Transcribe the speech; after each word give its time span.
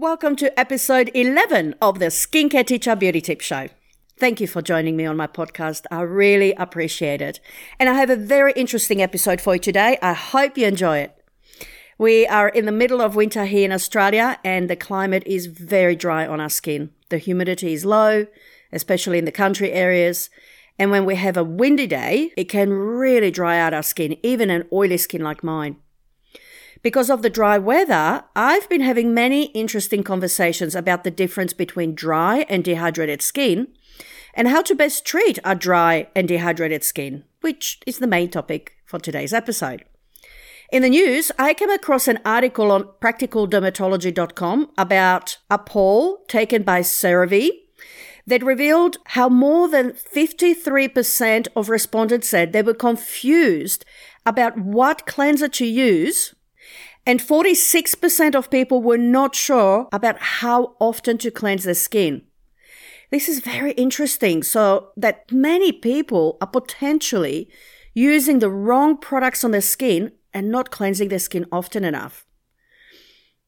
Welcome 0.00 0.34
to 0.36 0.58
episode 0.58 1.10
11 1.12 1.74
of 1.82 1.98
the 1.98 2.06
Skincare 2.06 2.66
Teacher 2.66 2.96
Beauty 2.96 3.20
Tip 3.20 3.42
Show. 3.42 3.68
Thank 4.16 4.40
you 4.40 4.46
for 4.46 4.62
joining 4.62 4.96
me 4.96 5.04
on 5.04 5.14
my 5.14 5.26
podcast. 5.26 5.84
I 5.90 6.00
really 6.00 6.54
appreciate 6.54 7.20
it. 7.20 7.38
And 7.78 7.86
I 7.86 7.92
have 7.92 8.08
a 8.08 8.16
very 8.16 8.54
interesting 8.56 9.02
episode 9.02 9.42
for 9.42 9.56
you 9.56 9.60
today. 9.60 9.98
I 10.00 10.14
hope 10.14 10.56
you 10.56 10.66
enjoy 10.66 11.00
it. 11.00 11.22
We 11.98 12.26
are 12.26 12.48
in 12.48 12.64
the 12.64 12.72
middle 12.72 13.02
of 13.02 13.14
winter 13.14 13.44
here 13.44 13.66
in 13.66 13.72
Australia 13.72 14.38
and 14.42 14.70
the 14.70 14.74
climate 14.74 15.22
is 15.26 15.44
very 15.44 15.96
dry 15.96 16.26
on 16.26 16.40
our 16.40 16.48
skin. 16.48 16.92
The 17.10 17.18
humidity 17.18 17.74
is 17.74 17.84
low, 17.84 18.26
especially 18.72 19.18
in 19.18 19.26
the 19.26 19.30
country 19.30 19.70
areas. 19.70 20.30
And 20.78 20.90
when 20.90 21.04
we 21.04 21.16
have 21.16 21.36
a 21.36 21.44
windy 21.44 21.86
day, 21.86 22.32
it 22.38 22.44
can 22.44 22.72
really 22.72 23.30
dry 23.30 23.58
out 23.58 23.74
our 23.74 23.82
skin, 23.82 24.16
even 24.22 24.48
an 24.48 24.66
oily 24.72 24.96
skin 24.96 25.20
like 25.20 25.44
mine. 25.44 25.76
Because 26.82 27.10
of 27.10 27.20
the 27.20 27.28
dry 27.28 27.58
weather, 27.58 28.24
I've 28.34 28.68
been 28.70 28.80
having 28.80 29.12
many 29.12 29.46
interesting 29.46 30.02
conversations 30.02 30.74
about 30.74 31.04
the 31.04 31.10
difference 31.10 31.52
between 31.52 31.94
dry 31.94 32.46
and 32.48 32.64
dehydrated 32.64 33.20
skin 33.20 33.68
and 34.32 34.48
how 34.48 34.62
to 34.62 34.74
best 34.74 35.04
treat 35.04 35.38
our 35.44 35.54
dry 35.54 36.08
and 36.16 36.26
dehydrated 36.26 36.82
skin, 36.82 37.24
which 37.42 37.80
is 37.86 37.98
the 37.98 38.06
main 38.06 38.30
topic 38.30 38.76
for 38.86 38.98
today's 38.98 39.34
episode. 39.34 39.84
In 40.72 40.82
the 40.82 40.88
news, 40.88 41.30
I 41.38 41.52
came 41.52 41.68
across 41.68 42.08
an 42.08 42.20
article 42.24 42.70
on 42.70 42.84
practicaldermatology.com 43.02 44.70
about 44.78 45.36
a 45.50 45.58
poll 45.58 46.18
taken 46.28 46.62
by 46.62 46.80
CeraVe 46.80 47.50
that 48.26 48.42
revealed 48.42 48.98
how 49.06 49.28
more 49.28 49.68
than 49.68 49.92
53% 49.92 51.48
of 51.56 51.68
respondents 51.68 52.28
said 52.28 52.52
they 52.52 52.62
were 52.62 52.72
confused 52.72 53.84
about 54.24 54.56
what 54.56 55.06
cleanser 55.06 55.48
to 55.48 55.66
use 55.66 56.34
and 57.06 57.20
46% 57.20 58.34
of 58.34 58.50
people 58.50 58.82
were 58.82 58.98
not 58.98 59.34
sure 59.34 59.88
about 59.92 60.18
how 60.18 60.76
often 60.78 61.18
to 61.18 61.30
cleanse 61.30 61.64
their 61.64 61.74
skin. 61.74 62.22
This 63.10 63.28
is 63.28 63.40
very 63.40 63.72
interesting. 63.72 64.42
So 64.42 64.90
that 64.96 65.30
many 65.32 65.72
people 65.72 66.38
are 66.40 66.46
potentially 66.46 67.48
using 67.94 68.38
the 68.38 68.50
wrong 68.50 68.96
products 68.96 69.44
on 69.44 69.50
their 69.50 69.60
skin 69.60 70.12
and 70.32 70.50
not 70.50 70.70
cleansing 70.70 71.08
their 71.08 71.18
skin 71.18 71.46
often 71.50 71.84
enough. 71.84 72.24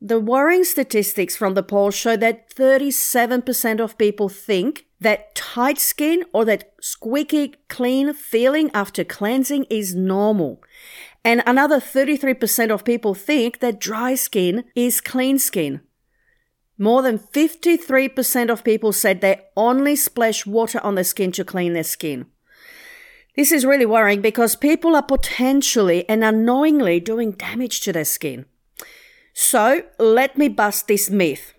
The 0.01 0.19
worrying 0.19 0.65
statistics 0.65 1.37
from 1.37 1.55
the 1.55 1.63
poll 1.63 1.93
show 1.93 2.17
that 2.17 2.53
37% 2.53 3.79
of 3.79 3.97
people 3.97 4.29
think 4.29 4.87
that 5.01 5.33
tight 5.37 5.79
skin 5.79 6.25
or 6.33 6.45
that 6.45 6.73
squeaky 6.81 7.55
clean 7.69 8.13
feeling 8.13 8.69
after 8.75 9.05
cleansing 9.05 9.65
is 9.71 9.95
normal. 9.95 10.61
And 11.25 11.43
another 11.47 11.79
33% 11.79 12.71
of 12.71 12.85
people 12.85 13.15
think 13.15 13.61
that 13.61 13.81
dry 13.81 14.15
skin 14.15 14.65
is 14.75 15.01
clean 15.01 15.39
skin. 15.39 15.81
More 16.79 17.03
than 17.03 17.19
53% 17.19 18.51
of 18.51 18.65
people 18.65 18.93
said 18.93 19.21
they 19.21 19.41
only 19.57 19.95
splash 19.95 20.47
water 20.47 20.81
on 20.83 20.97
their 20.97 21.05
skin 21.05 21.31
to 21.33 21.45
clean 21.45 21.75
their 21.75 21.85
skin. 21.85 22.27
This 23.37 23.53
is 23.53 23.65
really 23.65 23.87
worrying 23.87 24.21
because 24.21 24.57
people 24.57 24.97
are 24.97 25.03
potentially 25.03 26.07
and 26.09 26.25
unknowingly 26.25 27.01
doing 27.01 27.33
damage 27.33 27.81
to 27.83 27.93
their 27.93 28.05
skin. 28.05 28.47
So 29.33 29.85
let 29.99 30.37
me 30.37 30.49
bust 30.49 30.89
this 30.89 31.09
myth. 31.09 31.55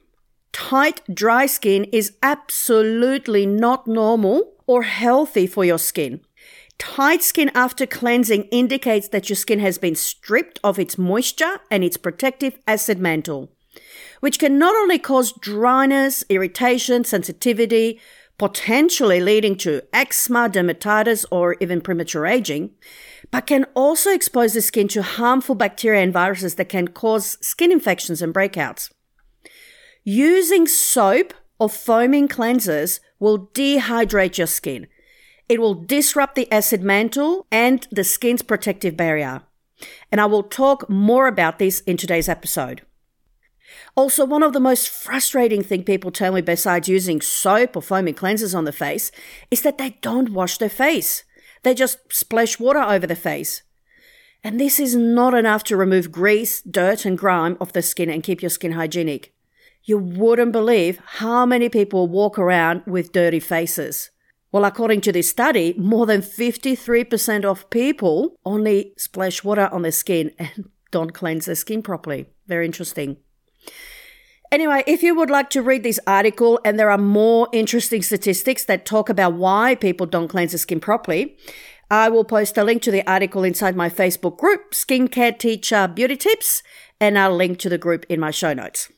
Tight, 0.52 1.02
dry 1.11 1.47
skin 1.47 1.86
is 1.86 2.14
absolutely 2.22 3.45
not 3.45 3.88
normal 3.88 4.53
or 4.67 4.84
healthy 4.84 5.47
for 5.47 5.66
your 5.66 5.80
skin. 5.80 6.22
Tight 6.86 7.23
skin 7.23 7.50
after 7.56 7.86
cleansing 7.86 8.44
indicates 8.52 9.08
that 9.08 9.30
your 9.30 9.38
skin 9.38 9.59
has 9.59 9.78
been 9.78 9.95
stripped 9.95 10.59
of 10.66 10.78
its 10.78 10.98
moisture 10.98 11.59
and 11.72 11.81
its 11.81 11.95
protective 11.95 12.59
acid 12.67 13.00
mantle, 13.00 13.50
which 14.20 14.38
can 14.38 14.59
not 14.59 14.75
only 14.75 15.00
cause 15.00 15.31
dryness, 15.31 16.25
irritation, 16.28 17.06
sensitivity, 17.06 18.02
potentially 18.38 19.22
leading 19.22 19.56
to 19.56 19.81
eczema, 19.94 20.50
dermatitis, 20.50 21.23
or 21.31 21.56
even 21.62 21.80
premature 21.80 22.28
aging, 22.28 22.72
but 23.31 23.47
can 23.47 23.63
also 23.75 24.12
expose 24.12 24.53
the 24.53 24.62
skin 24.62 24.90
to 24.90 25.02
harmful 25.02 25.56
bacteria 25.56 26.03
and 26.03 26.12
viruses 26.12 26.56
that 26.56 26.68
can 26.68 26.90
cause 26.90 27.38
skin 27.40 27.72
infections 27.72 28.22
and 28.22 28.34
breakouts. 28.34 28.91
Using 30.03 30.68
soap 30.68 31.34
or 31.59 31.69
foaming 31.69 32.28
cleansers 32.28 33.00
will 33.19 33.47
dehydrate 33.53 34.38
your 34.38 34.47
skin, 34.47 34.88
it 35.50 35.59
will 35.59 35.76
disrupt 35.76 36.36
the 36.36 36.52
acid 36.52 36.81
mantle 36.81 37.46
and 37.52 37.88
the 37.92 38.04
skin's 38.04 38.42
protective 38.42 38.96
barrier. 38.98 39.42
And 40.12 40.22
I 40.22 40.26
will 40.26 40.44
talk 40.44 40.90
more 40.90 41.28
about 41.28 41.59
this 41.59 41.81
in 41.81 41.98
today's 41.98 42.30
episode. 42.30 42.81
Also, 43.96 44.26
one 44.26 44.44
of 44.44 44.54
the 44.54 44.59
most 44.59 44.90
frustrating 44.90 45.62
things 45.62 45.84
people 45.84 46.12
tell 46.12 46.34
me 46.34 46.42
besides 46.42 46.90
using 46.90 47.22
soap 47.22 47.76
or 47.76 47.81
foaming 47.81 48.16
cleansers 48.16 48.56
on 48.56 48.66
the 48.66 48.72
face 48.72 49.12
is 49.52 49.62
that 49.62 49.78
they 49.78 49.98
don't 50.02 50.30
wash 50.30 50.58
their 50.58 50.70
face. 50.70 51.24
They 51.64 51.74
just 51.74 52.00
splash 52.12 52.60
water 52.60 52.81
over 52.81 53.06
the 53.06 53.16
face. 53.16 53.64
And 54.44 54.60
this 54.60 54.80
is 54.80 54.96
not 54.96 55.34
enough 55.34 55.64
to 55.66 55.78
remove 55.78 56.12
grease, 56.12 56.62
dirt, 56.62 57.06
and 57.06 57.18
grime 57.18 57.58
off 57.62 57.72
the 57.72 57.81
skin 57.81 58.10
and 58.10 58.24
keep 58.24 58.42
your 58.42 58.50
skin 58.50 58.74
hygienic. 58.74 59.34
You 59.84 59.98
wouldn't 59.98 60.52
believe 60.52 61.00
how 61.06 61.46
many 61.46 61.70
people 61.70 62.08
walk 62.08 62.38
around 62.40 62.84
with 62.86 63.12
dirty 63.12 63.40
faces. 63.40 64.10
Well, 64.53 64.66
according 64.66 65.02
to 65.02 65.12
this 65.12 65.28
study, 65.28 65.74
more 65.80 66.06
than 66.06 66.22
53% 66.22 67.44
of 67.44 67.68
people 67.72 68.40
only 68.46 68.94
splash 68.97 69.44
water 69.44 69.68
on 69.72 69.81
their 69.81 69.91
skin 69.91 70.31
and 70.38 70.69
don't 70.91 71.12
cleanse 71.12 71.46
their 71.46 71.56
skin 71.56 71.81
properly. 71.81 72.28
Very 72.46 72.68
interesting. 72.68 73.18
Anyway, 74.52 74.84
if 74.86 75.02
you 75.02 75.16
would 75.16 75.31
like 75.31 75.50
to 75.50 75.63
read 75.63 75.81
this 75.81 76.00
article 76.06 76.59
and 76.63 76.78
there 76.78 76.92
are 76.92 77.00
more 77.00 77.47
interesting 77.52 78.03
statistics 78.03 78.63
that 78.66 78.86
talk 78.86 79.09
about 79.09 79.34
why 79.34 79.74
people 79.74 80.06
don't 80.06 80.28
cleanse 80.28 80.52
their 80.52 80.59
skin 80.59 80.80
properly, 80.80 81.36
I 81.90 82.09
will 82.09 82.24
post 82.24 82.56
a 82.56 82.63
link 82.63 82.84
to 82.84 82.92
the 82.92 83.06
article 83.09 83.44
inside 83.44 83.75
my 83.75 83.90
Facebook 83.90 84.38
group, 84.38 84.74
Skincare 84.74 85.36
Teacher 85.40 85.88
Beauty 85.88 86.16
Tips, 86.16 86.62
and 87.00 87.18
I'll 87.18 87.36
link 87.36 87.58
to 87.58 87.69
the 87.69 87.80
group 87.80 88.06
in 88.08 88.19
my 88.19 88.30
show 88.30 88.53
notes. 88.53 88.92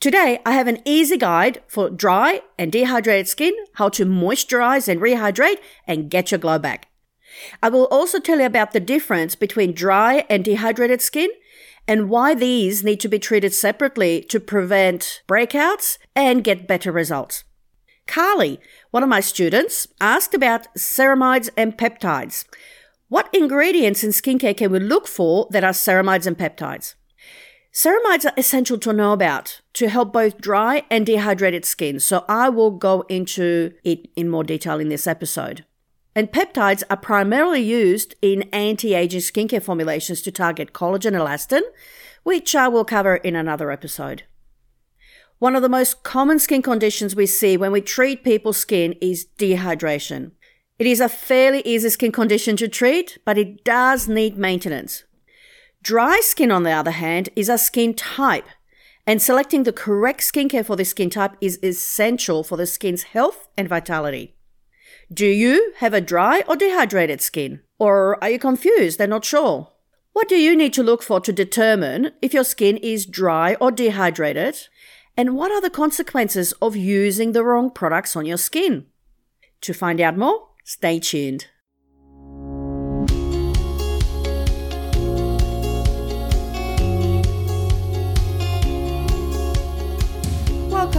Today, 0.00 0.40
I 0.44 0.52
have 0.52 0.66
an 0.66 0.82
easy 0.84 1.16
guide 1.16 1.62
for 1.66 1.88
dry 1.88 2.42
and 2.58 2.70
dehydrated 2.70 3.26
skin, 3.26 3.54
how 3.74 3.88
to 3.90 4.04
moisturize 4.04 4.88
and 4.88 5.00
rehydrate 5.00 5.58
and 5.86 6.10
get 6.10 6.30
your 6.30 6.38
glow 6.38 6.58
back. 6.58 6.88
I 7.62 7.68
will 7.68 7.86
also 7.86 8.20
tell 8.20 8.38
you 8.38 8.46
about 8.46 8.72
the 8.72 8.80
difference 8.80 9.34
between 9.34 9.72
dry 9.72 10.24
and 10.28 10.44
dehydrated 10.44 11.00
skin 11.00 11.30
and 11.86 12.08
why 12.08 12.34
these 12.34 12.84
need 12.84 13.00
to 13.00 13.08
be 13.08 13.18
treated 13.18 13.52
separately 13.52 14.22
to 14.22 14.40
prevent 14.40 15.22
breakouts 15.28 15.98
and 16.14 16.44
get 16.44 16.68
better 16.68 16.92
results. 16.92 17.44
Carly, 18.06 18.60
one 18.90 19.02
of 19.02 19.08
my 19.08 19.20
students, 19.20 19.88
asked 20.00 20.34
about 20.34 20.72
ceramides 20.74 21.48
and 21.56 21.76
peptides. 21.76 22.44
What 23.08 23.28
ingredients 23.34 24.04
in 24.04 24.10
skincare 24.10 24.56
can 24.56 24.70
we 24.70 24.78
look 24.78 25.06
for 25.06 25.46
that 25.50 25.64
are 25.64 25.72
ceramides 25.72 26.26
and 26.26 26.36
peptides? 26.36 26.94
Ceramides 27.74 28.24
are 28.24 28.32
essential 28.36 28.78
to 28.78 28.92
know 28.92 29.12
about 29.12 29.60
to 29.72 29.88
help 29.88 30.12
both 30.12 30.40
dry 30.40 30.84
and 30.90 31.04
dehydrated 31.04 31.64
skin, 31.64 31.98
so 31.98 32.24
I 32.28 32.48
will 32.48 32.70
go 32.70 33.00
into 33.08 33.72
it 33.82 34.08
in 34.14 34.28
more 34.28 34.44
detail 34.44 34.78
in 34.78 34.90
this 34.90 35.08
episode. 35.08 35.64
And 36.14 36.30
peptides 36.30 36.84
are 36.88 36.96
primarily 36.96 37.62
used 37.62 38.14
in 38.22 38.42
anti 38.52 38.94
aging 38.94 39.22
skincare 39.22 39.60
formulations 39.60 40.22
to 40.22 40.30
target 40.30 40.72
collagen 40.72 41.14
elastin, 41.14 41.62
which 42.22 42.54
I 42.54 42.68
will 42.68 42.84
cover 42.84 43.16
in 43.16 43.34
another 43.34 43.72
episode. 43.72 44.22
One 45.40 45.56
of 45.56 45.62
the 45.62 45.68
most 45.68 46.04
common 46.04 46.38
skin 46.38 46.62
conditions 46.62 47.16
we 47.16 47.26
see 47.26 47.56
when 47.56 47.72
we 47.72 47.80
treat 47.80 48.22
people's 48.22 48.56
skin 48.56 48.92
is 49.00 49.26
dehydration. 49.36 50.30
It 50.78 50.86
is 50.86 51.00
a 51.00 51.08
fairly 51.08 51.60
easy 51.64 51.88
skin 51.88 52.12
condition 52.12 52.56
to 52.58 52.68
treat, 52.68 53.18
but 53.24 53.36
it 53.36 53.64
does 53.64 54.06
need 54.06 54.38
maintenance. 54.38 55.02
Dry 55.84 56.20
skin, 56.22 56.50
on 56.50 56.62
the 56.62 56.70
other 56.70 56.92
hand, 56.92 57.28
is 57.36 57.50
a 57.50 57.58
skin 57.58 57.92
type, 57.92 58.46
and 59.06 59.20
selecting 59.20 59.64
the 59.64 59.72
correct 59.72 60.20
skincare 60.20 60.64
for 60.64 60.76
this 60.76 60.88
skin 60.88 61.10
type 61.10 61.36
is 61.42 61.58
essential 61.62 62.42
for 62.42 62.56
the 62.56 62.64
skin's 62.64 63.02
health 63.02 63.48
and 63.54 63.68
vitality. 63.68 64.34
Do 65.12 65.26
you 65.26 65.74
have 65.80 65.92
a 65.92 66.00
dry 66.00 66.42
or 66.48 66.56
dehydrated 66.56 67.20
skin? 67.20 67.60
Or 67.78 68.16
are 68.24 68.30
you 68.30 68.38
confused 68.38 68.98
and 68.98 69.10
not 69.10 69.26
sure? 69.26 69.72
What 70.14 70.26
do 70.26 70.36
you 70.36 70.56
need 70.56 70.72
to 70.72 70.82
look 70.82 71.02
for 71.02 71.20
to 71.20 71.34
determine 71.34 72.12
if 72.22 72.32
your 72.32 72.44
skin 72.44 72.78
is 72.78 73.04
dry 73.04 73.54
or 73.56 73.70
dehydrated? 73.70 74.56
And 75.18 75.36
what 75.36 75.52
are 75.52 75.60
the 75.60 75.68
consequences 75.68 76.52
of 76.62 76.74
using 76.74 77.32
the 77.32 77.44
wrong 77.44 77.70
products 77.70 78.16
on 78.16 78.24
your 78.24 78.38
skin? 78.38 78.86
To 79.60 79.74
find 79.74 80.00
out 80.00 80.16
more, 80.16 80.48
stay 80.64 80.98
tuned. 80.98 81.48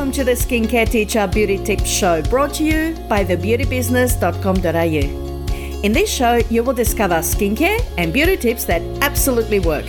Welcome 0.05 0.23
to 0.23 0.23
the 0.23 0.33
Skincare 0.33 0.87
Teacher 0.87 1.25
Beauty 1.25 1.57
Tips 1.57 1.89
Show, 1.89 2.21
brought 2.21 2.53
to 2.53 2.63
you 2.63 2.95
by 3.09 3.25
thebeautybusiness.com.au. 3.25 5.83
In 5.83 5.93
this 5.93 6.13
show, 6.13 6.35
you 6.51 6.63
will 6.63 6.75
discover 6.75 7.15
skincare 7.15 7.83
and 7.97 8.13
beauty 8.13 8.37
tips 8.37 8.65
that 8.65 8.83
absolutely 9.01 9.57
work. 9.57 9.83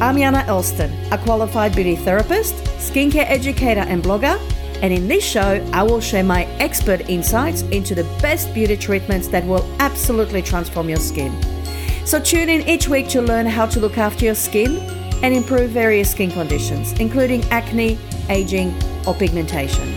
I'm 0.00 0.16
Yana 0.16 0.44
Elston, 0.48 0.92
a 1.12 1.18
qualified 1.18 1.76
beauty 1.76 1.94
therapist, 1.94 2.56
skincare 2.78 3.30
educator, 3.30 3.82
and 3.82 4.02
blogger. 4.02 4.40
And 4.82 4.92
in 4.92 5.06
this 5.06 5.24
show, 5.24 5.64
I 5.72 5.84
will 5.84 6.00
share 6.00 6.24
my 6.24 6.46
expert 6.58 7.08
insights 7.08 7.62
into 7.62 7.94
the 7.94 8.02
best 8.20 8.52
beauty 8.52 8.76
treatments 8.76 9.28
that 9.28 9.46
will 9.46 9.64
absolutely 9.78 10.42
transform 10.42 10.88
your 10.88 10.98
skin. 10.98 11.32
So 12.04 12.18
tune 12.18 12.48
in 12.48 12.68
each 12.68 12.88
week 12.88 13.06
to 13.10 13.22
learn 13.22 13.46
how 13.46 13.66
to 13.66 13.78
look 13.78 13.98
after 13.98 14.24
your 14.24 14.34
skin 14.34 14.78
and 15.22 15.32
improve 15.32 15.70
various 15.70 16.10
skin 16.10 16.32
conditions, 16.32 16.90
including 16.94 17.44
acne, 17.52 18.00
aging, 18.30 18.74
or 19.06 19.14
pigmentation. 19.14 19.94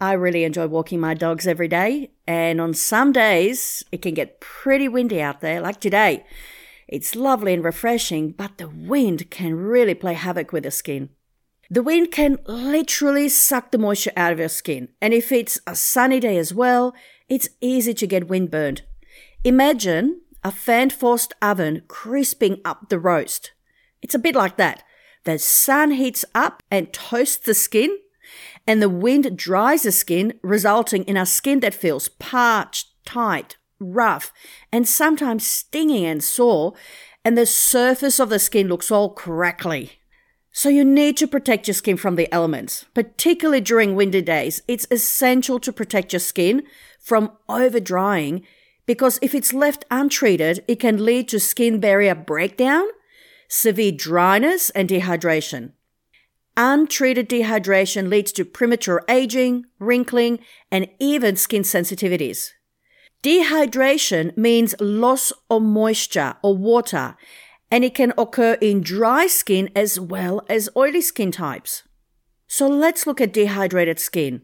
I 0.00 0.14
really 0.14 0.42
enjoy 0.42 0.66
walking 0.66 0.98
my 0.98 1.14
dogs 1.14 1.46
every 1.46 1.68
day, 1.68 2.10
and 2.26 2.60
on 2.60 2.74
some 2.74 3.12
days 3.12 3.84
it 3.92 4.02
can 4.02 4.14
get 4.14 4.40
pretty 4.40 4.88
windy 4.88 5.22
out 5.22 5.40
there, 5.40 5.60
like 5.60 5.80
today. 5.80 6.24
It's 6.88 7.14
lovely 7.14 7.54
and 7.54 7.62
refreshing, 7.62 8.32
but 8.32 8.58
the 8.58 8.68
wind 8.68 9.30
can 9.30 9.54
really 9.54 9.94
play 9.94 10.14
havoc 10.14 10.52
with 10.52 10.64
the 10.64 10.72
skin. 10.72 11.10
The 11.70 11.84
wind 11.84 12.10
can 12.10 12.38
literally 12.46 13.28
suck 13.28 13.70
the 13.70 13.78
moisture 13.78 14.10
out 14.16 14.32
of 14.32 14.40
your 14.40 14.48
skin, 14.48 14.88
and 15.00 15.14
if 15.14 15.30
it's 15.30 15.60
a 15.68 15.76
sunny 15.76 16.18
day 16.18 16.36
as 16.36 16.52
well, 16.52 16.94
it's 17.28 17.48
easy 17.60 17.94
to 17.94 18.06
get 18.06 18.26
windburned. 18.26 18.80
Imagine 19.44 20.20
a 20.44 20.50
fan 20.50 20.90
forced 20.90 21.32
oven 21.40 21.82
crisping 21.88 22.60
up 22.64 22.88
the 22.88 22.98
roast. 22.98 23.52
It's 24.00 24.14
a 24.14 24.18
bit 24.18 24.34
like 24.34 24.56
that. 24.56 24.82
The 25.24 25.38
sun 25.38 25.92
heats 25.92 26.24
up 26.34 26.62
and 26.70 26.92
toasts 26.92 27.44
the 27.44 27.54
skin, 27.54 27.96
and 28.66 28.82
the 28.82 28.88
wind 28.88 29.36
dries 29.36 29.82
the 29.82 29.92
skin, 29.92 30.34
resulting 30.42 31.04
in 31.04 31.16
a 31.16 31.26
skin 31.26 31.60
that 31.60 31.74
feels 31.74 32.08
parched, 32.08 32.88
tight, 33.04 33.56
rough, 33.78 34.32
and 34.72 34.88
sometimes 34.88 35.46
stinging 35.46 36.04
and 36.04 36.22
sore, 36.22 36.74
and 37.24 37.38
the 37.38 37.46
surface 37.46 38.18
of 38.18 38.28
the 38.30 38.38
skin 38.38 38.68
looks 38.68 38.90
all 38.90 39.10
crackly. 39.10 39.92
So 40.50 40.68
you 40.68 40.84
need 40.84 41.16
to 41.16 41.26
protect 41.26 41.66
your 41.66 41.74
skin 41.74 41.96
from 41.96 42.16
the 42.16 42.32
elements, 42.32 42.84
particularly 42.94 43.60
during 43.60 43.94
windy 43.94 44.22
days. 44.22 44.62
It's 44.68 44.86
essential 44.90 45.58
to 45.60 45.72
protect 45.72 46.12
your 46.12 46.20
skin 46.20 46.64
from 47.00 47.32
over 47.48 47.80
drying 47.80 48.44
because 48.86 49.18
if 49.22 49.34
it's 49.34 49.52
left 49.52 49.84
untreated, 49.90 50.64
it 50.66 50.80
can 50.80 51.04
lead 51.04 51.28
to 51.28 51.38
skin 51.38 51.80
barrier 51.80 52.14
breakdown, 52.14 52.86
severe 53.48 53.92
dryness, 53.92 54.70
and 54.70 54.88
dehydration. 54.88 55.72
Untreated 56.56 57.28
dehydration 57.28 58.08
leads 58.08 58.32
to 58.32 58.44
premature 58.44 59.02
aging, 59.08 59.64
wrinkling, 59.78 60.38
and 60.70 60.88
even 60.98 61.36
skin 61.36 61.62
sensitivities. 61.62 62.50
Dehydration 63.22 64.36
means 64.36 64.74
loss 64.80 65.32
of 65.48 65.62
moisture 65.62 66.34
or 66.42 66.56
water, 66.56 67.16
and 67.70 67.84
it 67.84 67.94
can 67.94 68.12
occur 68.18 68.58
in 68.60 68.82
dry 68.82 69.26
skin 69.26 69.70
as 69.74 69.98
well 69.98 70.44
as 70.48 70.68
oily 70.76 71.00
skin 71.00 71.30
types. 71.30 71.84
So 72.48 72.66
let's 72.68 73.06
look 73.06 73.20
at 73.20 73.32
dehydrated 73.32 73.98
skin. 73.98 74.42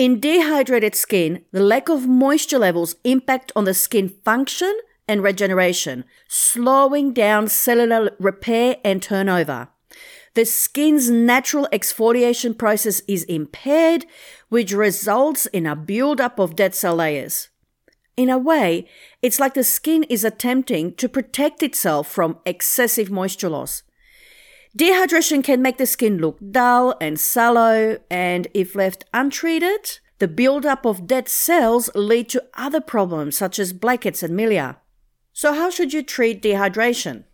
In 0.00 0.18
dehydrated 0.18 0.94
skin, 0.94 1.44
the 1.52 1.62
lack 1.62 1.90
of 1.90 2.08
moisture 2.08 2.58
levels 2.58 2.96
impact 3.04 3.52
on 3.54 3.64
the 3.64 3.74
skin 3.74 4.08
function 4.24 4.74
and 5.06 5.22
regeneration, 5.22 6.04
slowing 6.26 7.12
down 7.12 7.48
cellular 7.48 8.16
repair 8.18 8.78
and 8.82 9.02
turnover 9.02 9.68
the 10.34 10.44
skin's 10.44 11.10
natural 11.10 11.68
exfoliation 11.72 12.56
process 12.56 13.00
is 13.08 13.24
impaired, 13.24 14.06
which 14.48 14.72
results 14.72 15.46
in 15.46 15.66
a 15.66 15.74
buildup 15.74 16.38
of 16.38 16.54
dead 16.54 16.74
cell 16.74 16.96
layers. 16.96 17.48
In 18.16 18.30
a 18.30 18.38
way, 18.38 18.88
it's 19.22 19.40
like 19.40 19.54
the 19.54 19.64
skin 19.64 20.04
is 20.04 20.24
attempting 20.24 20.94
to 20.94 21.08
protect 21.08 21.62
itself 21.62 22.06
from 22.08 22.38
excessive 22.46 23.10
moisture 23.10 23.48
loss. 23.48 23.82
Dehydration 24.76 25.42
can 25.42 25.60
make 25.60 25.78
the 25.78 25.86
skin 25.86 26.18
look 26.18 26.38
dull 26.50 26.94
and 27.00 27.18
sallow, 27.18 27.98
and 28.08 28.46
if 28.54 28.76
left 28.76 29.04
untreated, 29.12 29.98
the 30.20 30.28
buildup 30.28 30.84
of 30.84 31.08
dead 31.08 31.28
cells 31.28 31.90
lead 31.94 32.28
to 32.28 32.44
other 32.54 32.80
problems 32.80 33.36
such 33.36 33.58
as 33.58 33.72
blackheads 33.72 34.22
and 34.22 34.38
milia. 34.38 34.76
So 35.32 35.54
how 35.54 35.70
should 35.70 35.92
you 35.92 36.02
treat 36.02 36.42
dehydration? 36.42 37.24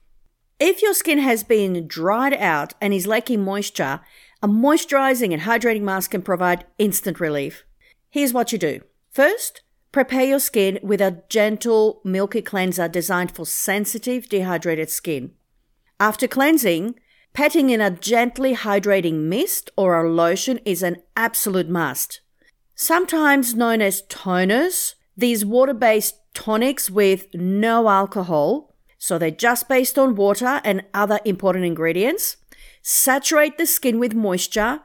If 0.59 0.81
your 0.81 0.95
skin 0.95 1.19
has 1.19 1.45
been 1.45 1.87
dried 1.87 2.33
out 2.33 2.73
and 2.81 2.95
is 2.95 3.07
lacking 3.07 3.45
moisture, 3.45 4.01
a 4.43 4.49
moisturizing 4.49 5.35
and 5.35 5.43
hydrating 5.43 5.83
mask 5.83 6.13
can 6.13 6.23
provide 6.23 6.65
instant 6.79 7.21
relief. 7.21 7.65
Here's 8.09 8.33
what 8.33 8.53
you 8.53 8.59
do. 8.59 8.81
First, 9.11 9.61
prepare 9.93 10.25
your 10.25 10.41
skin 10.41 10.79
with 10.83 11.03
a 11.03 11.23
gentle, 11.29 12.01
milky 12.05 12.41
cleanser 12.41 12.89
designed 12.89 13.33
for 13.33 13.45
sensitive, 13.45 14.29
dehydrated 14.31 14.89
skin. 14.89 15.33
After 16.01 16.27
cleansing, 16.27 16.95
patting 17.37 17.69
in 17.69 17.83
a 17.83 17.91
gently 17.91 18.57
hydrating 18.57 19.25
mist 19.25 19.71
or 19.77 20.03
a 20.03 20.11
lotion 20.11 20.59
is 20.65 20.83
an 20.83 20.97
absolute 21.15 21.69
must. 21.69 22.21
Sometimes 22.75 23.55
known 23.55 23.83
as 23.83 24.03
toners, 24.05 24.95
these 25.15 25.45
water 25.45 25.75
based 25.75 26.17
tonics 26.33 26.89
with 26.89 27.27
no 27.35 27.89
alcohol 27.89 28.75
so 28.99 29.19
they're 29.19 29.31
just 29.31 29.69
based 29.69 29.99
on 29.99 30.15
water 30.15 30.61
and 30.65 30.83
other 30.95 31.21
important 31.25 31.65
ingredients, 31.65 32.39
saturate 32.83 33.59
the 33.59 33.67
skin 33.67 33.99
with 33.99 34.15
moisture, 34.15 34.81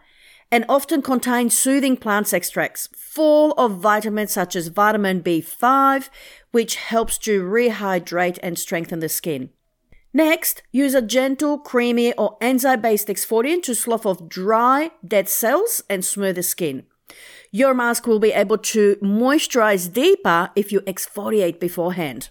and 0.52 0.66
often 0.68 1.02
contain 1.02 1.50
soothing 1.50 1.96
plant 1.96 2.34
extracts 2.34 2.90
full 2.94 3.54
of 3.54 3.80
vitamins 3.80 4.34
such 4.34 4.56
as 4.56 4.68
vitamin 4.68 5.24
B5, 5.24 6.10
which 6.52 6.76
helps 6.76 7.18
to 7.20 7.42
rehydrate 7.42 8.38
and 8.44 8.60
strengthen 8.60 9.00
the 9.00 9.08
skin. 9.08 9.50
Next, 10.14 10.62
use 10.72 10.94
a 10.94 11.02
gentle, 11.02 11.58
creamy, 11.58 12.14
or 12.14 12.38
enzyme 12.42 12.82
based 12.82 13.08
exfoliant 13.08 13.64
to 13.64 13.76
slough 13.76 14.06
off 14.06 14.28
dry, 14.28 14.92
dead 15.08 15.30
cells 15.30 15.82
and 15.90 16.04
smooth 16.04 16.36
the 16.36 16.44
skin. 16.44 16.84
Your 17.52 17.74
mask 17.74 18.08
will 18.08 18.20
be 18.20 18.32
able 18.32 18.58
to 18.58 18.98
moisturize 19.02 19.92
deeper 19.92 20.52
if 20.56 20.72
you 20.72 20.82
exfoliate 20.82 21.60
beforehand. 21.60 22.30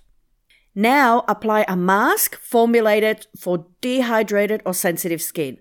Now 0.75 1.25
apply 1.27 1.65
a 1.69 1.77
mask 1.77 2.37
formulated 2.37 3.27
for 3.37 3.67
dehydrated 3.81 4.63
or 4.65 4.75
sensitive 4.75 5.21
skin. 5.21 5.59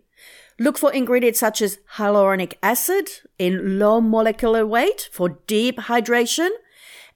Look 0.59 0.77
for 0.77 0.91
ingredients 0.91 1.39
such 1.39 1.61
as 1.61 1.79
hyaluronic 1.95 2.55
acid 2.61 3.09
in 3.37 3.79
low 3.79 4.01
molecular 4.01 4.67
weight 4.67 5.09
for 5.11 5.39
deep 5.47 5.77
hydration 5.77 6.49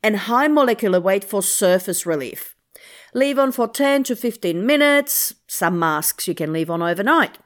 and 0.01 0.15
high 0.15 0.47
molecular 0.47 1.00
weight 1.00 1.23
for 1.23 1.44
surface 1.44 2.05
relief. 2.05 2.55
Leave 3.13 3.38
on 3.38 3.51
for 3.51 3.68
10 3.68 4.04
to 4.06 4.15
15 4.15 4.65
minutes. 4.65 5.36
Some 5.48 5.77
masks 5.77 6.27
you 6.27 6.33
can 6.33 6.51
leave 6.51 6.70
on 6.70 6.82
overnight. 6.82 7.38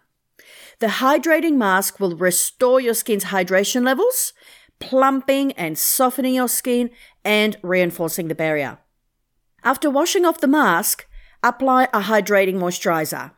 The 0.80 0.88
hydrating 0.88 1.56
mask 1.56 2.00
will 2.00 2.16
restore 2.16 2.80
your 2.80 2.94
skin's 2.94 3.26
hydration 3.26 3.84
levels, 3.84 4.34
plumping 4.80 5.52
and 5.54 5.78
softening 5.78 6.36
your 6.36 6.48
skin 6.48 6.90
and 7.26 7.58
reinforcing 7.64 8.28
the 8.28 8.36
barrier. 8.36 8.78
After 9.64 9.90
washing 9.90 10.24
off 10.24 10.40
the 10.40 10.48
mask, 10.48 11.06
apply 11.44 11.86
a 11.86 12.02
hydrating 12.02 12.56
moisturizer. 12.56 13.32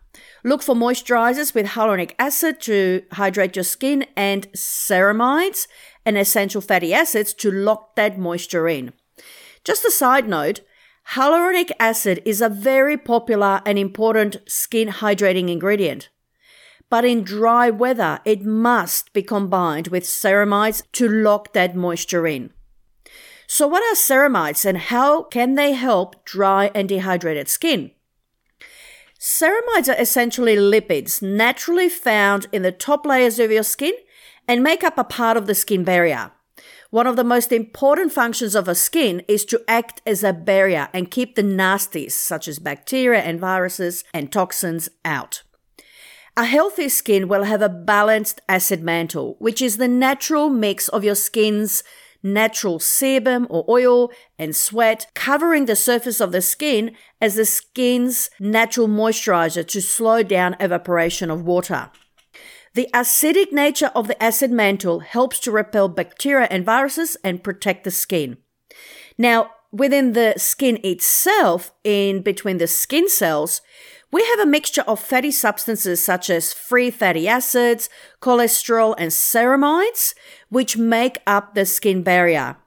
Look 0.44 0.62
for 0.62 0.76
moisturizers 0.76 1.54
with 1.56 1.68
hyaluronic 1.68 2.14
acid 2.20 2.60
to 2.62 3.04
hydrate 3.14 3.56
your 3.56 3.64
skin 3.64 4.06
and 4.16 4.52
ceramides 4.52 5.68
and 6.06 6.18
essential 6.18 6.62
fatty 6.62 6.94
acids 6.94 7.34
to 7.36 7.52
lock 7.52 7.96
that 7.96 8.20
moisture 8.20 8.68
in. 8.68 8.94
Just 9.64 9.86
a 9.86 9.92
side 9.92 10.28
note, 10.28 10.62
hyaluronic 11.14 11.72
acid 11.80 12.22
is 12.24 12.40
a 12.40 12.50
very 12.50 12.96
popular 12.98 13.62
and 13.66 13.80
important 13.80 14.38
skin 14.48 14.90
hydrating 14.90 15.50
ingredient. 15.50 16.10
But 16.90 17.06
in 17.06 17.24
dry 17.24 17.70
weather, 17.70 18.20
it 18.26 18.44
must 18.44 19.12
be 19.14 19.24
combined 19.24 19.88
with 19.88 20.04
ceramides 20.04 20.84
to 20.94 21.08
lock 21.08 21.54
that 21.54 21.76
moisture 21.76 22.28
in. 22.28 22.52
So, 23.48 23.68
what 23.68 23.82
are 23.82 23.96
ceramides 23.96 24.66
and 24.66 24.78
how 24.78 25.24
can 25.24 25.56
they 25.56 25.74
help 25.74 26.24
dry 26.26 26.70
and 26.76 26.88
dehydrated 26.88 27.48
skin? 27.48 27.92
Ceramides 29.20 29.90
are 29.90 30.00
essentially 30.00 30.56
lipids 30.56 31.22
naturally 31.22 31.90
found 31.90 32.48
in 32.52 32.62
the 32.62 32.72
top 32.72 33.06
layers 33.06 33.40
of 33.40 33.52
your 33.52 33.64
skin 33.64 33.94
and 34.48 34.64
make 34.64 34.84
up 34.84 34.98
a 34.98 35.04
part 35.04 35.38
of 35.38 35.48
the 35.48 35.56
skin 35.56 35.84
barrier. 35.84 36.32
One 36.92 37.06
of 37.06 37.16
the 37.16 37.24
most 37.24 37.52
important 37.52 38.12
functions 38.12 38.56
of 38.56 38.68
a 38.68 38.74
skin 38.74 39.22
is 39.28 39.46
to 39.46 39.62
act 39.68 40.02
as 40.08 40.24
a 40.24 40.34
barrier 40.34 40.90
and 40.92 41.12
keep 41.12 41.36
the 41.36 41.44
nasties, 41.44 42.14
such 42.14 42.48
as 42.48 42.58
bacteria 42.58 43.22
and 43.22 43.40
viruses 43.40 44.04
and 44.12 44.32
toxins, 44.32 44.90
out. 45.06 45.44
A 46.36 46.46
healthy 46.46 46.90
skin 46.90 47.28
will 47.28 47.44
have 47.44 47.62
a 47.62 47.70
balanced 47.70 48.42
acid 48.50 48.82
mantle, 48.82 49.36
which 49.38 49.62
is 49.62 49.78
the 49.78 49.88
natural 49.88 50.50
mix 50.50 50.88
of 50.88 51.04
your 51.04 51.14
skin's 51.14 51.84
natural 52.24 52.80
sebum 52.80 53.46
or 53.50 53.66
oil 53.70 54.10
and 54.40 54.56
sweat 54.56 55.06
covering 55.14 55.66
the 55.66 55.76
surface 55.76 56.20
of 56.20 56.32
the 56.32 56.42
skin 56.42 56.96
as 57.22 57.36
the 57.36 57.46
skin's 57.46 58.32
natural 58.40 58.88
moisturizer 58.88 59.66
to 59.68 59.82
slow 59.82 60.24
down 60.24 60.56
evaporation 60.60 61.30
of 61.30 61.44
water. 61.44 61.92
The 62.76 62.90
acidic 62.94 63.52
nature 63.52 63.92
of 63.96 64.08
the 64.08 64.22
acid 64.22 64.52
mantle 64.52 65.00
helps 65.00 65.40
to 65.40 65.52
repel 65.52 65.88
bacteria 65.90 66.48
and 66.50 66.66
viruses 66.66 67.18
and 67.24 67.44
protect 67.44 67.84
the 67.84 67.92
skin. 67.92 68.38
Now, 69.18 69.52
within 69.72 70.14
the 70.14 70.36
skin 70.38 70.80
itself, 70.84 71.74
in 71.84 72.22
between 72.22 72.58
the 72.58 72.68
skin 72.68 73.10
cells, 73.10 73.62
we 74.12 74.26
have 74.26 74.40
a 74.40 74.46
mixture 74.46 74.82
of 74.82 75.00
fatty 75.00 75.32
substances 75.32 76.04
such 76.04 76.30
as 76.30 76.54
free 76.54 76.90
fatty 76.90 77.28
acids, 77.28 77.90
cholesterol, 78.22 78.96
and 78.98 79.12
ceramides, 79.12 80.16
which 80.50 80.78
make 80.78 81.20
up 81.28 81.54
the 81.54 81.66
skin 81.66 82.02
barrier. 82.02 82.58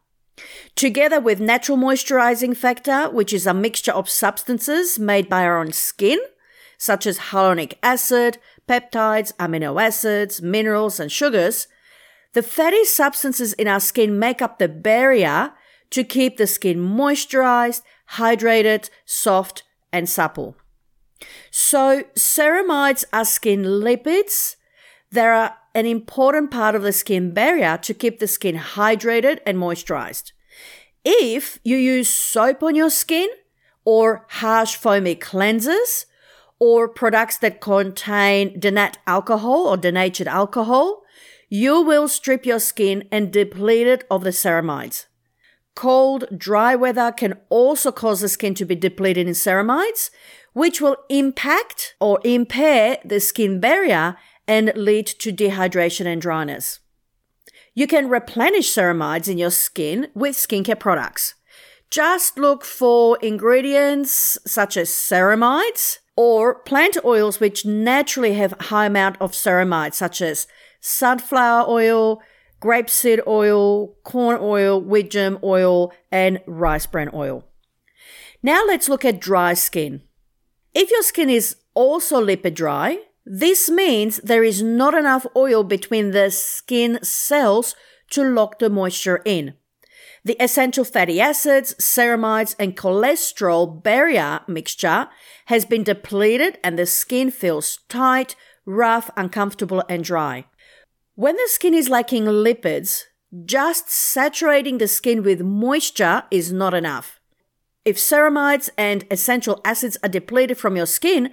Together 0.77 1.21
with 1.21 1.41
natural 1.41 1.77
moisturizing 1.77 2.57
factor, 2.57 3.11
which 3.11 3.33
is 3.33 3.47
a 3.47 3.55
mixture 3.55 3.93
of 3.93 4.09
substances 4.09 4.99
made 4.99 5.29
by 5.29 5.45
our 5.45 5.59
own 5.59 5.73
skin, 5.73 6.19
such 6.79 7.07
as 7.07 7.19
hyaluronic 7.19 7.75
acid, 7.83 8.39
peptides, 8.69 9.33
amino 9.37 9.81
acids, 9.83 10.43
minerals, 10.43 11.01
and 11.01 11.11
sugars, 11.11 11.69
the 12.33 12.43
fatty 12.43 12.85
substances 12.85 13.53
in 13.55 13.69
our 13.69 13.81
skin 13.81 14.19
make 14.19 14.41
up 14.41 14.59
the 14.59 14.69
barrier 14.69 15.53
to 15.91 16.05
keep 16.05 16.37
the 16.37 16.47
skin 16.47 16.79
moisturized, 16.79 17.83
hydrated, 18.13 18.89
soft, 19.05 19.63
and 19.93 20.09
supple. 20.09 20.57
So, 21.51 22.05
ceramides 22.17 23.05
are 23.13 23.25
skin 23.25 23.63
lipids. 23.63 24.57
They 25.11 25.21
are 25.21 25.57
an 25.75 25.87
important 25.87 26.51
part 26.51 26.75
of 26.75 26.83
the 26.83 26.93
skin 26.93 27.33
barrier 27.33 27.79
to 27.79 27.95
keep 27.95 28.19
the 28.19 28.27
skin 28.27 28.57
hydrated 28.57 29.41
and 29.45 29.59
moisturized. 29.59 30.33
If 31.05 31.59
you 31.63 31.77
use 31.77 32.09
soap 32.09 32.63
on 32.63 32.75
your 32.75 32.91
skin, 32.91 33.29
or 33.85 34.27
harsh 34.29 34.77
foamy 34.77 35.17
cleansers, 35.17 36.07
or 36.63 36.87
products 36.87 37.39
that 37.39 37.61
contain 37.61 38.61
denat 38.61 38.95
alcohol 39.05 39.67
or 39.67 39.77
denatured 39.77 40.29
alcohol, 40.29 41.03
you 41.49 41.83
will 41.83 42.07
strip 42.07 42.47
your 42.47 42.61
skin 42.61 43.03
and 43.11 43.33
deplete 43.33 43.89
it 43.89 44.05
of 44.09 44.23
the 44.23 44.31
ceramides. 44.31 45.07
Cold, 45.75 46.25
dry 46.39 46.77
weather 46.77 47.11
can 47.11 47.35
also 47.49 47.91
cause 47.91 48.21
the 48.21 48.29
skin 48.29 48.55
to 48.55 48.65
be 48.65 48.77
depleted 48.77 49.27
in 49.27 49.33
ceramides, 49.33 50.11
which 50.53 50.81
will 50.81 50.99
impact 51.09 51.97
or 51.99 52.21
impair 52.23 52.99
the 53.05 53.19
skin 53.19 53.59
barrier 53.59 54.17
and 54.47 54.73
lead 54.77 55.09
to 55.09 55.33
dehydration 55.33 56.07
and 56.07 56.23
dryness. 56.23 56.79
You 57.75 57.89
can 57.89 58.09
replenish 58.09 58.73
ceramides 58.73 59.27
in 59.27 59.37
your 59.37 59.51
skin 59.51 60.13
with 60.15 60.37
skincare 60.37 60.79
products. 60.79 61.35
Just 61.91 62.39
look 62.39 62.65
for 62.65 63.19
ingredients 63.21 64.39
such 64.47 64.77
as 64.77 64.91
ceramides 64.91 65.99
or 66.17 66.55
plant 66.55 66.97
oils 67.05 67.41
which 67.41 67.65
naturally 67.65 68.35
have 68.35 68.55
high 68.61 68.87
amount 68.87 69.17
of 69.21 69.33
ceramides 69.33 69.95
such 69.95 70.21
as 70.21 70.47
sunflower 70.81 71.69
oil, 71.69 72.21
grapeseed 72.61 73.21
oil, 73.27 73.95
corn 74.05 74.39
oil, 74.41 74.81
wheat 74.81 75.11
germ 75.11 75.39
oil, 75.43 75.93
and 76.11 76.41
rice 76.47 76.87
bran 76.87 77.11
oil. 77.15 77.45
Now 78.43 78.65
let's 78.67 78.89
look 78.89 79.05
at 79.05 79.21
dry 79.21 79.55
skin. 79.55 80.03
If 80.75 80.91
your 80.91 81.03
skin 81.03 81.31
is 81.31 81.57
also 81.75 82.25
lipid 82.25 82.55
dry, 82.55 82.99
this 83.25 83.71
means 83.71 84.17
there 84.19 84.43
is 84.43 84.63
not 84.63 84.95
enough 84.95 85.27
oil 85.37 85.63
between 85.63 86.11
the 86.11 86.31
skin 86.31 86.99
cells 87.03 87.75
to 88.11 88.25
lock 88.25 88.59
the 88.59 88.69
moisture 88.69 89.23
in. 89.25 89.55
The 90.25 90.37
essential 90.41 90.85
fatty 90.85 91.21
acids, 91.21 91.75
ceramides, 91.81 92.55
and 92.59 92.77
cholesterol 92.77 93.83
barrier 93.83 94.41
mixture 94.47 95.09
has 95.47 95.65
been 95.65 95.83
depleted 95.83 96.59
and 96.63 96.79
the 96.79 96.87
skin 96.87 97.31
feels 97.31 97.81
tight, 97.89 98.37
rough, 98.65 99.11
uncomfortable, 99.17 99.83
and 99.89 100.05
dry. 100.05 100.45
When 101.17 101.37
the 101.37 101.49
skin 101.49 101.75
is 101.75 101.89
lacking 101.89 102.25
lipids, 102.25 103.05
just 103.45 103.91
saturating 103.91 104.79
the 104.79 104.87
skin 104.87 105.23
with 105.23 105.41
moisture 105.41 106.23
is 106.31 106.53
not 106.53 106.75
enough. 106.75 107.19
If 107.85 107.97
ceramides 107.97 108.71
and 108.79 109.05
essential 109.11 109.61
acids 109.65 109.97
are 110.05 110.09
depleted 110.09 110.57
from 110.57 110.77
your 110.77 110.87
skin, 110.87 111.31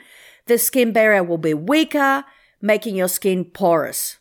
the 0.48 0.58
skin 0.58 0.92
barrier 0.92 1.24
will 1.24 1.38
be 1.38 1.54
weaker, 1.54 2.26
making 2.60 2.96
your 2.96 3.08
skin 3.08 3.46
porous. 3.46 4.19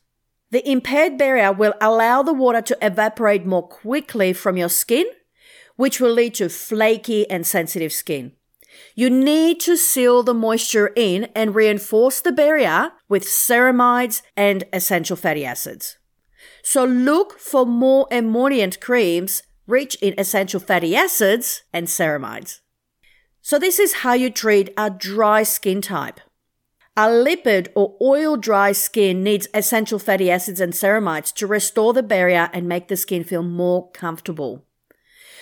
The 0.51 0.69
impaired 0.69 1.19
barrier 1.19 1.53
will 1.53 1.75
allow 1.81 2.23
the 2.23 2.33
water 2.33 2.63
to 2.63 2.79
evaporate 2.81 3.45
more 3.45 3.67
quickly 3.67 4.33
from 4.33 4.57
your 4.57 4.71
skin, 4.71 5.07
which 5.77 6.01
will 6.01 6.13
lead 6.13 6.35
to 6.37 6.49
flaky 6.49 7.29
and 7.31 7.47
sensitive 7.47 7.93
skin. 7.93 8.33
You 8.95 9.11
need 9.11 9.61
to 9.61 9.77
seal 9.77 10.23
the 10.23 10.35
moisture 10.35 10.93
in 10.97 11.29
and 11.35 11.55
reinforce 11.55 12.21
the 12.21 12.33
barrier 12.33 12.93
with 13.09 13.25
ceramides 13.25 14.23
and 14.37 14.65
essential 14.73 15.17
fatty 15.17 15.45
acids. 15.45 15.99
So 16.63 16.85
look 16.85 17.39
for 17.39 17.67
more 17.67 18.07
emollient 18.11 18.81
creams 18.81 19.43
rich 19.67 19.97
in 20.01 20.15
essential 20.19 20.61
fatty 20.61 20.97
acids 20.97 21.63
and 21.73 21.87
ceramides. 21.87 22.61
So 23.43 23.59
this 23.59 23.79
is 23.79 23.95
how 24.03 24.15
you 24.15 24.31
treat 24.31 24.73
a 24.77 24.91
dry 24.91 25.43
skin 25.43 25.81
type. 25.83 26.21
A 26.99 27.03
lipid 27.03 27.69
or 27.77 27.95
oil 28.03 28.37
dry 28.37 28.73
skin 28.73 29.23
needs 29.23 29.47
essential 29.55 30.01
fatty 30.01 30.33
acids 30.33 30.61
and 30.61 30.73
ceramides 30.73 31.33
to 31.35 31.47
restore 31.47 31.93
the 31.93 32.03
barrier 32.03 32.51
and 32.53 32.69
make 32.69 32.89
the 32.89 32.97
skin 32.97 33.23
feel 33.23 33.45
more 33.45 33.89
comfortable. 33.93 34.65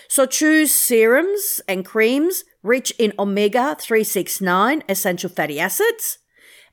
So 0.07 0.27
choose 0.27 0.71
serums 0.71 1.63
and 1.67 1.83
creams 1.83 2.45
rich 2.63 2.91
in 2.99 3.15
omega 3.19 3.75
369 3.81 4.83
essential 4.87 5.31
fatty 5.31 5.59
acids 5.59 6.19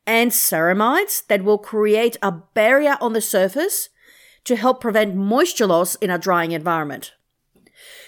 and 0.06 0.32
ceramides 0.32 1.26
that 1.28 1.46
will 1.46 1.60
create 1.60 2.18
a 2.22 2.34
barrier 2.34 2.98
on 3.00 3.14
the 3.14 3.22
surface 3.22 3.88
to 4.44 4.58
help 4.58 4.82
prevent 4.82 5.16
moisture 5.16 5.68
loss 5.68 5.96
in 5.96 6.10
a 6.10 6.20
drying 6.20 6.52
environment. 6.52 7.14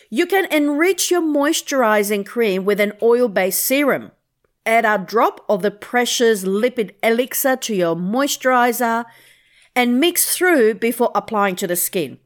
You 0.09 0.25
can 0.25 0.43
enrich 0.51 1.09
your 1.09 1.21
moisturizing 1.21 2.25
cream 2.25 2.65
with 2.65 2.81
an 2.81 2.91
oil 3.01 3.29
based 3.29 3.63
serum. 3.63 4.11
Add 4.65 4.85
a 4.85 4.97
drop 4.97 5.45
of 5.47 5.61
the 5.61 5.71
Precious 5.71 6.43
Lipid 6.43 6.95
Elixir 7.03 7.55
to 7.57 7.75
your 7.75 7.95
moisturizer 7.95 9.05
and 9.75 9.99
mix 9.99 10.35
through 10.35 10.75
before 10.75 11.11
applying 11.13 11.55
to 11.57 11.67
the 11.67 11.75
skin. 11.75 12.17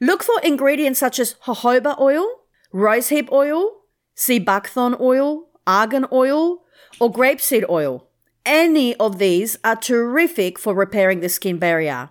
Look 0.00 0.22
for 0.22 0.40
ingredients 0.42 1.00
such 1.00 1.18
as 1.18 1.34
jojoba 1.46 1.98
oil, 1.98 2.26
rosehip 2.72 3.30
oil, 3.32 3.70
sea 4.14 4.38
buckthorn 4.38 4.96
oil, 5.00 5.48
argan 5.66 6.06
oil, 6.12 6.64
or 7.00 7.10
grapeseed 7.10 7.64
oil. 7.68 8.08
Any 8.44 8.94
of 8.96 9.18
these 9.18 9.56
are 9.64 9.76
terrific 9.76 10.58
for 10.58 10.74
repairing 10.74 11.20
the 11.20 11.30
skin 11.30 11.58
barrier. 11.58 12.10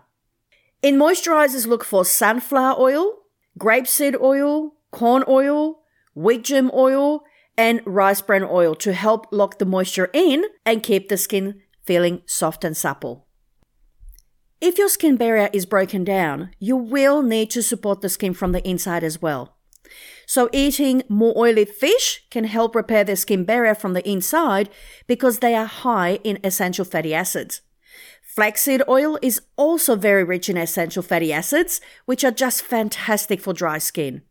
In 0.82 0.96
moisturizers, 0.96 1.68
look 1.68 1.84
for 1.84 2.04
sunflower 2.04 2.80
oil, 2.80 3.20
grapeseed 3.60 4.20
oil, 4.20 4.74
corn 4.92 5.24
oil, 5.28 5.84
wheat 6.16 6.44
germ 6.44 6.72
oil, 6.74 7.24
and 7.58 7.82
rice 7.86 8.22
bran 8.22 8.44
oil 8.44 8.76
to 8.76 8.94
help 8.94 9.28
lock 9.32 9.60
the 9.60 9.66
moisture 9.66 10.10
in 10.14 10.46
and 10.66 10.84
keep 10.84 11.10
the 11.10 11.18
skin 11.18 11.62
feeling 11.84 12.22
soft 12.26 12.64
and 12.64 12.76
supple. 12.76 13.28
If 14.62 14.78
your 14.78 14.90
skin 14.90 15.18
barrier 15.18 15.50
is 15.52 15.66
broken 15.66 16.04
down, 16.04 16.52
you 16.58 16.78
will 16.78 17.22
need 17.22 17.50
to 17.52 17.62
support 17.62 18.02
the 18.02 18.08
skin 18.08 18.34
from 18.34 18.54
the 18.54 18.66
inside 18.68 19.04
as 19.04 19.22
well. 19.22 19.58
So, 20.26 20.50
eating 20.54 21.04
more 21.10 21.38
oily 21.38 21.66
fish 21.66 22.26
can 22.32 22.46
help 22.46 22.74
repair 22.74 23.04
the 23.04 23.18
skin 23.18 23.44
barrier 23.44 23.76
from 23.76 23.92
the 23.94 24.10
inside 24.10 24.70
because 25.06 25.40
they 25.40 25.54
are 25.54 25.66
high 25.66 26.20
in 26.24 26.40
essential 26.44 26.86
fatty 26.86 27.14
acids. 27.14 27.62
Flaxseed 28.22 28.82
oil 28.88 29.20
is 29.22 29.42
also 29.58 29.96
very 29.96 30.24
rich 30.24 30.50
in 30.50 30.58
essential 30.58 31.04
fatty 31.04 31.34
acids, 31.34 31.82
which 32.06 32.24
are 32.24 32.32
just 32.32 32.64
fantastic 32.64 33.42
for 33.42 33.54
dry 33.54 33.78
skin. 33.78 34.22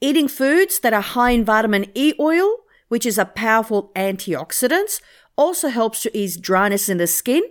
Eating 0.00 0.28
foods 0.28 0.78
that 0.80 0.92
are 0.92 1.02
high 1.02 1.30
in 1.32 1.44
vitamin 1.44 1.86
E 1.94 2.14
oil, 2.20 2.58
which 2.88 3.04
is 3.04 3.18
a 3.18 3.24
powerful 3.24 3.90
antioxidant, 3.96 5.00
also 5.36 5.68
helps 5.68 6.02
to 6.02 6.16
ease 6.16 6.36
dryness 6.36 6.88
in 6.88 6.98
the 6.98 7.06
skin. 7.06 7.42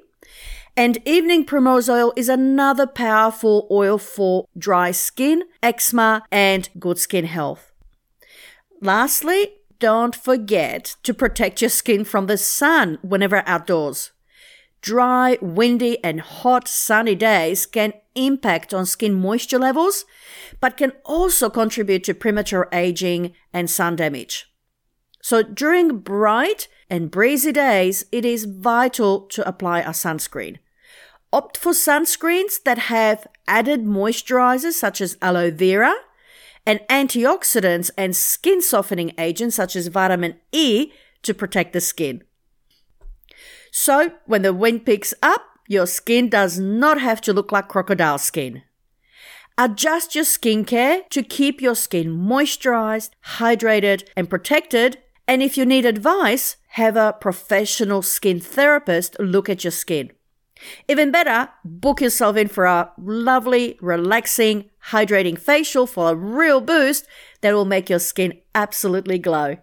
And 0.78 1.00
evening 1.06 1.44
primrose 1.44 1.90
oil 1.90 2.14
is 2.16 2.30
another 2.30 2.88
powerful 2.88 3.68
oil 3.70 3.98
for 3.98 4.48
dry 4.58 4.92
skin, 4.92 5.44
eczema, 5.62 6.24
and 6.32 6.70
good 6.80 7.00
skin 7.00 7.26
health. 7.26 7.74
Lastly, 8.82 9.56
don't 9.80 10.16
forget 10.16 10.96
to 11.04 11.14
protect 11.14 11.62
your 11.62 11.70
skin 11.70 12.04
from 12.04 12.28
the 12.28 12.38
sun 12.38 12.98
whenever 13.02 13.44
outdoors. 13.46 14.12
Dry, 14.82 15.38
windy, 15.42 16.02
and 16.04 16.22
hot 16.22 16.68
sunny 16.68 17.16
days 17.16 17.66
can 17.66 17.94
impact 18.18 18.74
on 18.74 18.86
skin 18.86 19.14
moisture 19.14 19.60
levels, 19.60 20.06
but 20.60 20.76
can 20.76 20.92
also 21.06 21.50
contribute 21.50 22.04
to 22.04 22.14
premature 22.14 22.68
aging 22.74 23.34
and 23.54 23.70
sun 23.70 23.96
damage. 23.96 24.52
So 25.22 25.44
during 25.44 26.00
bright 26.00 26.68
and 26.90 27.12
breezy 27.12 27.52
days, 27.52 28.06
it 28.12 28.26
is 28.26 28.46
vital 28.46 29.22
to 29.28 29.48
apply 29.48 29.82
a 29.82 29.90
sunscreen. 29.90 30.58
Opt 31.34 31.58
for 31.58 31.74
sunscreens 31.74 32.64
that 32.64 32.78
have 32.78 33.28
added 33.48 33.84
moisturizers 33.84 34.74
such 34.74 35.02
as 35.02 35.18
aloe 35.22 35.52
vera 35.52 35.94
and 36.66 36.80
antioxidants 36.90 37.92
and 37.98 38.16
skin 38.16 38.62
softening 38.62 39.14
agents 39.18 39.56
such 39.56 39.76
as 39.76 39.88
vitamin 39.88 40.36
E 40.52 40.92
to 41.24 41.34
protect 41.34 41.74
the 41.74 41.82
skin. 41.82 42.24
So, 43.72 44.12
when 44.26 44.42
the 44.42 44.54
wind 44.54 44.86
picks 44.86 45.14
up, 45.22 45.42
your 45.68 45.86
skin 45.86 46.30
does 46.30 46.60
not 46.60 47.00
have 47.00 47.22
to 47.22 47.34
look 47.34 47.52
like 47.52 47.68
crocodile 47.68 48.18
skin. 48.18 48.64
Adjust 49.58 50.14
your 50.14 50.24
skincare 50.24 51.08
to 51.10 51.24
keep 51.24 51.62
your 51.62 51.76
skin 51.76 52.16
moisturized, 52.16 53.10
hydrated, 53.38 54.08
and 54.16 54.30
protected. 54.30 55.00
And 55.28 55.42
if 55.42 55.58
you 55.58 55.66
need 55.66 55.86
advice, 55.86 56.58
have 56.70 56.96
a 56.96 57.16
professional 57.20 58.02
skin 58.02 58.40
therapist 58.40 59.20
look 59.20 59.50
at 59.50 59.64
your 59.64 59.72
skin. 59.72 60.12
Even 60.88 61.12
better, 61.12 61.50
book 61.66 62.02
yourself 62.02 62.36
in 62.36 62.48
for 62.48 62.66
a 62.66 62.92
lovely, 62.98 63.78
relaxing, 63.82 64.70
hydrating 64.92 65.38
facial 65.38 65.88
for 65.88 66.12
a 66.12 66.16
real 66.16 66.62
boost 66.62 67.08
that 67.42 67.54
will 67.54 67.66
make 67.66 67.90
your 67.90 68.00
skin 68.00 68.40
absolutely 68.56 69.20
glow. 69.20 69.58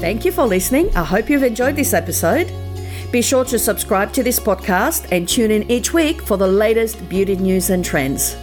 Thank 0.00 0.24
you 0.24 0.32
for 0.32 0.46
listening. 0.46 0.96
I 0.96 1.04
hope 1.04 1.28
you've 1.28 1.42
enjoyed 1.42 1.76
this 1.76 1.92
episode. 1.92 2.50
Be 3.12 3.20
sure 3.20 3.44
to 3.44 3.58
subscribe 3.58 4.14
to 4.14 4.22
this 4.22 4.40
podcast 4.40 5.06
and 5.12 5.28
tune 5.28 5.50
in 5.50 5.70
each 5.70 5.92
week 5.92 6.22
for 6.22 6.38
the 6.38 6.46
latest 6.46 7.06
beauty 7.10 7.36
news 7.36 7.68
and 7.68 7.84
trends. 7.84 8.34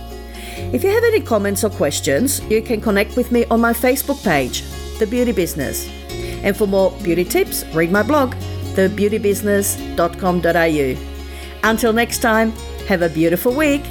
If 0.72 0.84
you 0.84 0.92
have 0.92 1.04
any 1.04 1.20
comments 1.20 1.64
or 1.64 1.72
questions, 1.72 2.46
you 2.46 2.62
can 2.62 2.80
connect 2.80 3.16
with 3.16 3.32
me 3.32 3.46
on 3.46 3.60
my 3.60 3.74
Facebook 3.74 4.24
page, 4.24 4.62
The 5.00 5.08
Beauty 5.08 5.32
Business. 5.32 5.90
And 6.44 6.56
for 6.56 6.68
more 6.68 6.92
beauty 7.04 7.24
tips, 7.24 7.66
read 7.74 7.92
my 7.92 8.04
blog, 8.04 8.36
thebeautybusiness.com.au. 8.76 10.96
Until 11.64 11.92
next 11.92 12.20
time, 12.20 12.52
have 12.88 13.02
a 13.02 13.10
beautiful 13.10 13.52
week 13.52 13.82